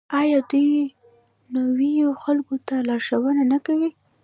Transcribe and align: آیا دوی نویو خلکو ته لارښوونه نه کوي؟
آیا 0.21 0.39
دوی 0.51 0.69
نویو 1.53 2.09
خلکو 2.23 2.55
ته 2.67 2.75
لارښوونه 2.87 3.43
نه 3.51 3.57
کوي؟ 3.65 3.89